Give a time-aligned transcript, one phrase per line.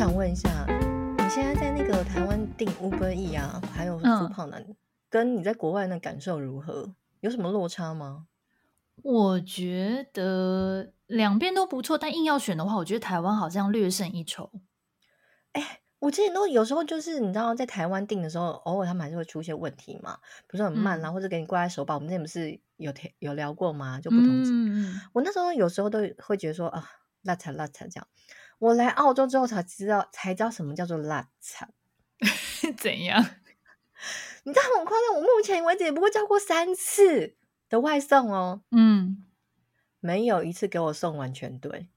[0.00, 0.64] 想问一下，
[1.18, 4.74] 你现在在那个台湾订 Uber E 啊，还有 Foodpanda，嗯，
[5.10, 6.94] 跟你在国外的感受如何？
[7.20, 8.24] 有什么落差吗？
[9.02, 14.50] 我觉得两边都不错，但硬要选的话，我觉得台湾好像略胜一筹。
[15.52, 21.94] 哎，我之前都有时候就是你知道，在台湾订的时候，偶尔他们还是会出现问题嘛，比如说很慢啦，或者给你挂在手把。
[21.94, 24.00] 我们之前不是有有聊过吗？
[24.00, 24.50] 就不同级。
[24.50, 26.88] 嗯，我那时候有时候都会觉得说啊，
[27.20, 28.06] 拉惨拉惨这样。
[28.60, 31.72] 我来澳洲之后才知道，才知道什么叫做拉惨。
[32.78, 33.20] 怎样？
[34.44, 37.36] 你知道很夸张，我目前为止也不过叫过三次
[37.68, 38.62] 的外送哦。
[38.70, 39.24] 嗯，
[40.00, 41.88] 没有一次给我送完全对。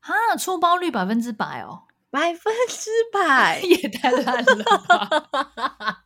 [0.00, 6.04] 哈，出包率百分之百哦，百分之百 也太烂了吧。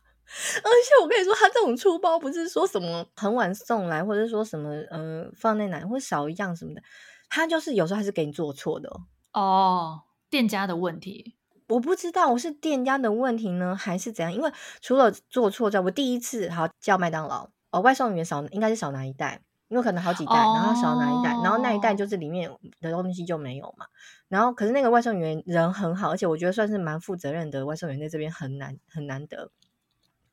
[0.63, 6.81] 而且我跟你说，他这种出包不是说什么很晚送来，或者说什么呃放在哪会少一样什么的，
[7.29, 8.89] 他就是有时候还是给你做错的。
[9.31, 10.03] 哦，
[10.35, 11.33] 店家的问题，
[11.69, 14.33] 我不知道我是店家的问题呢，还是怎样？
[14.33, 23.85] 因为除了做错在，我第一次好叫麦当劳，哦，外送员少应该是少拿一袋，因为可能好几袋，哦、然后少拿一袋，然后那一袋就是里面的东西就没有嘛。
[24.27, 29.51] 然后可是那个外送员人很好，而且我觉得算是蛮负责任的外送员，在这边很难很难得。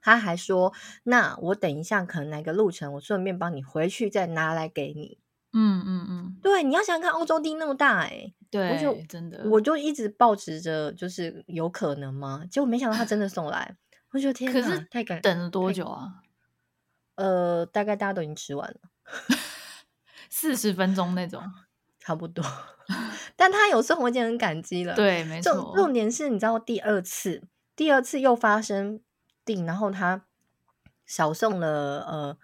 [0.01, 0.73] 他还说，
[1.05, 5.21] 那我等一下可能哪个路程，我顺便帮你回去再拿来给你。
[5.53, 6.22] 嗯嗯嗯，
[6.53, 12.45] 对，你要想想看，欧洲地那么大，哎，对，我就真的，我就一直抱持着，就是有可能吗？
[12.51, 13.75] 结果没想到他真的送来，
[14.13, 16.21] 我觉得天哪，可是太感等了多久啊？
[17.15, 18.81] 呃，大概大家都已经吃完了，
[20.29, 21.43] 四十分钟那种，
[21.99, 22.45] 差不多。
[23.35, 24.95] 但他有送，我已经很感激了。
[24.95, 25.55] 对，没错。
[25.55, 27.43] 重重点是你知道，第二次，
[27.75, 29.01] 第二次又发生
[29.43, 30.27] 订，然后他
[31.07, 32.37] 少送了呃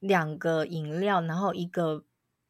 [0.00, 2.04] 两个饮料，然后一个。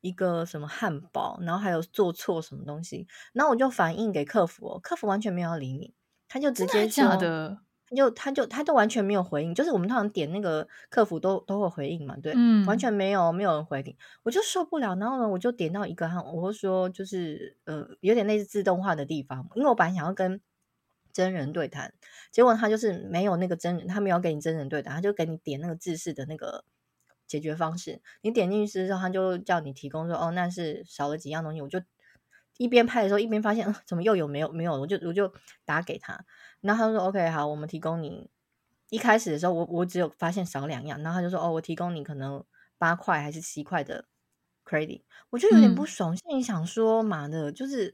[0.07, 5.93] 一个什么汉堡，然后还有做错什么东西，然后我就反映给客服哦，客服完全没有要理你，
[6.29, 20.41] 他就直接说的，他就他就他就完全没有回应，就是我们通常点那个客服都都会回应嘛，对，嗯，完全没有没有人回应，我就受不了，然后呢，我就点到一个汉，我会说就是呃有点类似自动化的地方，因为我本来想要跟
[21.13, 21.93] 真人对谈，
[22.31, 26.65] 结果他就是没有那个真人，他没有给你真人对谈，他就给你点那个制式的那个。
[27.27, 31.61] 解决方式，你点进去之后，他就叫你提供说，哦，那是少了几样东西。
[31.61, 31.81] 我就
[32.59, 34.73] 一边拍的时候，一边发现，呃，怎么又有没有没有？
[34.81, 35.33] 我就我就
[35.65, 36.25] 打给他，
[36.61, 38.31] 然后他说，OK，好，我们提供你。
[38.89, 42.45] 一开始的时候，我我只有发现少两样，然后他就说，哦，我提供你可能
[42.79, 44.05] 八块还是七块的
[44.65, 47.93] credit，我就有点不爽，嗯、心里想说，妈的，就是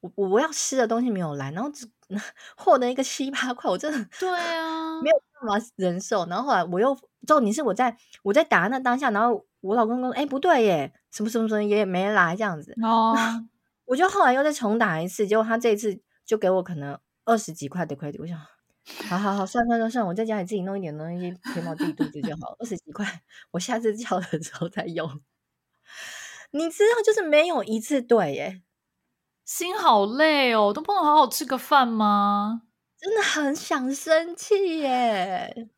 [0.00, 1.88] 我我要吃的东西没有来，然后只
[2.56, 5.16] 获得一个七八块，我真的对啊，没有
[5.48, 6.26] 办法忍受。
[6.26, 6.96] 然后后来我又。
[7.26, 13.14] 之后你是我在我在打那当下，然后我老公说：“哎，不对耶，什么什么什么也没来这样子。”哦，
[13.86, 18.16] 我就后来又再重打一次，结果他这一次就给我可能二十几块的 credit。
[18.20, 18.38] 我想，
[19.08, 22.54] 好好好，算算算算，我在家里自己弄一点东西填饱自己肚子就好。
[22.58, 23.04] 二十几块，
[23.50, 25.20] 我下次叫的时候再用。
[26.52, 28.62] 你知道，就是没有一次对耶，
[29.44, 32.62] 心好累哦，都不能好好吃个饭吗？
[32.98, 35.68] 真的很想生气耶。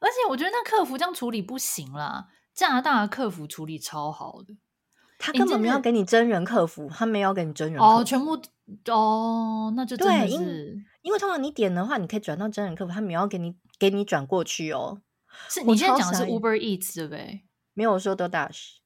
[0.00, 4.56] 而且我觉得那客服这样处理不行啦，加拿大的客服处理超好的，
[5.18, 8.38] 他根本没有给你真人客服，他没有给你真人客服哦，全部
[8.90, 15.00] 哦，那就真的是对，因为通常你点的话，你可以转到真人客服，他没有给你给你转过去哦。
[15.48, 17.44] 是你现在讲的是 Uber Eats 对不对？
[17.74, 18.76] 没有说 DoorDash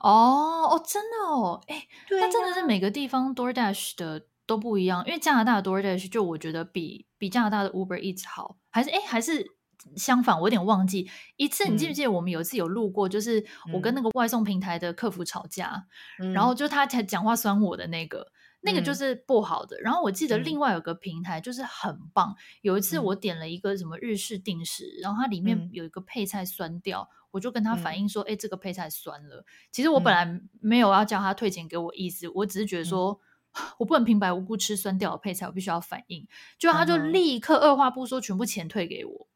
[0.00, 9.56] 哦哦，真的哦，哎，那真的是每个地方 DoorDash 的都不一样，因为加拿大的 DoorDash 就我觉得比比加拿大的 Uber Eats 好，还是哎还是。
[9.96, 11.10] 相反，我有点忘记。
[11.36, 15.86] 一次，你记不记得我们有一次有路过，就是我跟那个外送平台的客服吵架，
[16.18, 18.32] 嗯、然后就他才讲话酸我的那个，嗯、
[18.62, 19.80] 那个就是不好的。
[19.80, 29.44] 然后我记得另外有个平台就是很棒，嗯、有一次我点了一个什么日式定食，嗯、然后它里面有一个配菜酸掉，嗯、我就跟他反映说，哎、嗯，这个配菜酸了。
[29.72, 33.18] 其实我本来没有要叫他退钱给我意思，我只是觉得说、
[33.54, 36.28] 嗯、我不能平白无故吃酸掉的配菜，我必须要反映。
[36.58, 39.28] 就他就立刻二话不说，全部钱退给我。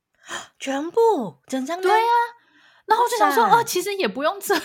[0.58, 2.18] 全部整张对呀、啊，
[2.86, 4.62] 然后就想说，哦，其实也不用这样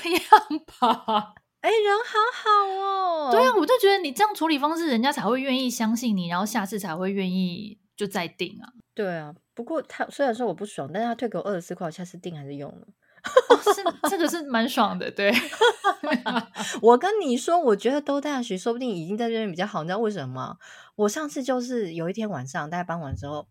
[0.80, 1.34] 吧。
[1.62, 2.50] 哎，人好好
[2.82, 3.30] 哦。
[3.32, 8.72] 对啊，我就觉得你这样处理方式，人家才会愿意相信你，然后下次才会愿意就再订啊。
[8.94, 12.88] 对啊，不过他虽然说我不爽，但是他退给我二十四块，我下次订还是用了。
[13.50, 15.34] 哦、是这个是蛮爽的，对。
[16.82, 20.58] 我跟你说，我觉得 DoorDash 说不定已经在这边比较好，你知道为什么吗？
[20.96, 23.48] 我上次就是有一天晚上，大家傍晚之后。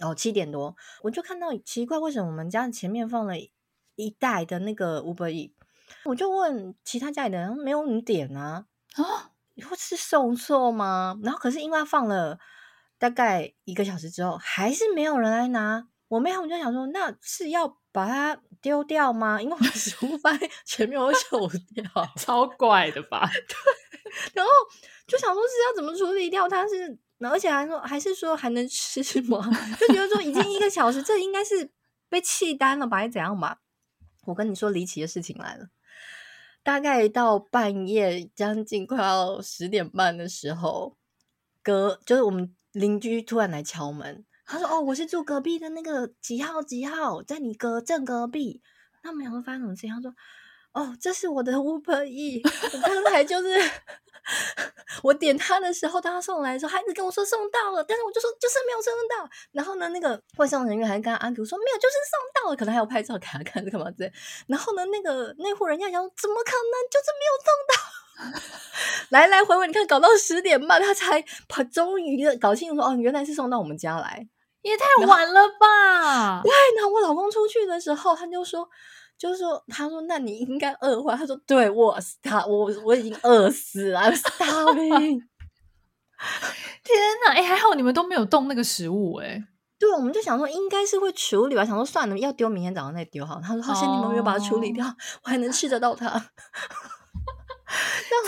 [0.00, 3.34] 哦，七点多我就看到奇怪，为什么我们家前面放了
[3.96, 5.52] 一袋的那个 Uber Eats？
[6.04, 8.66] 我就问其他家里的人，没有你点啊？
[8.94, 11.18] 啊，你会是送错吗？
[11.22, 12.38] 然后可是因为他放了
[12.98, 15.88] 大概一个小时之后，还是没有人来拿。
[16.08, 19.42] 我妹他们就想说，那是要把它丢掉吗？
[19.42, 21.84] 因为我的食物放在 前面，我臭掉，
[22.16, 23.28] 超怪的吧？
[23.28, 24.12] 对。
[24.32, 24.50] 然后
[25.06, 26.66] 就想说是要怎么处理掉它？
[26.66, 29.44] 是，而且还说还是说还能吃吗？
[29.80, 31.70] 就觉得说已经一个小时，这应该是
[32.08, 32.98] 被气单了吧？
[32.98, 33.58] 还是怎样吧？
[34.26, 35.68] 我跟你说，离奇的事情来了。
[36.62, 40.96] 大概到半夜将近快要十点半的时候，
[41.62, 48.62] 隔就是我们邻居突然来敲门，他说：“哦，我是住隔壁的那个几号几号，在你隔正隔壁。”
[49.02, 49.90] 那我们两个发生什么事情？
[49.90, 50.14] 他说。
[50.72, 53.48] 哦，这是我的 Uber E 我刚才就是
[55.02, 59.28] 我点他的时候，当他送来的时候，他一直跟我说送到了，但是我就说就是没有送到。
[59.52, 64.12] 然后呢，那个外送人员还跟阿祖说没有，就是送到了，可能还要拍照给他看，干嘛之类。
[64.46, 68.40] 然后呢，那个那户人家讲怎么可能，就是没有送到，
[69.10, 74.28] 来来回回，你看搞到十点半，他才把终于搞清楚哦，原来是送到我们家来，
[74.62, 76.42] 也太晚了吧？
[76.42, 78.68] 对，然后我老公出去的时候，他就说。
[79.18, 85.18] 就是说，他说：“那你应该饿坏。”他说：“对，我是他，我我已经饿死了 starving。
[86.84, 86.96] ”天
[87.26, 87.32] 哪！
[87.32, 89.44] 哎、欸，还好你们都没有动那个食物哎、欸。
[89.76, 93.40] 对，我们就想说应该是会处理吧，想说算了，要丢明天早上再丢好。
[93.42, 94.94] 他说：“好像你们没有把它处理掉，oh.
[95.24, 96.06] 我还能吃得到它。”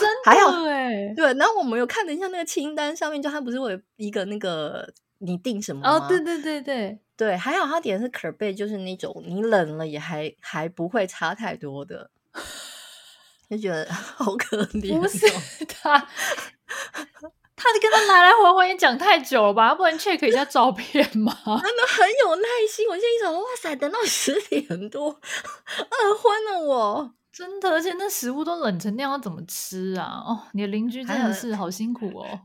[0.00, 1.14] 真的还好哎。
[1.14, 5.90] 对，然后我们有看了一下那个清单上面，就他不是会有一个那个你订什么吗？
[5.96, 6.98] 哦，对对对对。
[7.16, 12.10] 对，还好他点的是可贝，就是那种你冷了也还还不会差太多的，
[13.50, 14.98] 就觉得 好可怜。
[14.98, 15.26] 不是
[15.66, 19.68] 他，他就跟他来来回回也讲太久了吧？
[19.68, 21.30] 要不能 check 一下照片吗。
[21.44, 27.14] 他们很有耐心，我现在一想，哇塞，等到十点多，饿昏了我。
[27.30, 30.22] 真的，而且那食物都冷成那样，怎么吃啊？
[30.26, 32.40] 哦，你的邻居真的是好辛苦哦。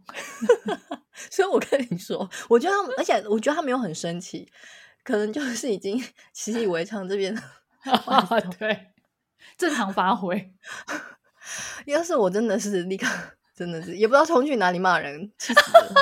[1.32, 4.48] 所以我跟你说，我觉得他们，而且我觉得他没有很生气，
[5.04, 6.04] 可能就是已经
[6.34, 7.36] 习以为常这边。
[8.60, 8.88] 对，
[9.58, 10.54] 正常发挥。
[11.86, 13.08] 要是我真的是立刻，
[13.56, 15.94] 真的是也不知道冲去哪里骂人，气死了。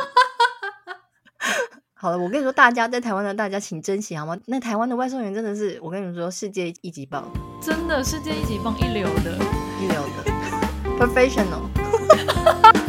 [1.93, 4.37] 好了，我跟你说，大家在台湾的大家请珍惜好吗？
[4.47, 7.29] 那台湾的外送员真的是，我跟你们说，世界一级棒，
[7.61, 9.37] 真的世界一级棒，一流的，
[9.81, 10.23] 一流的
[10.97, 12.82] ，professional。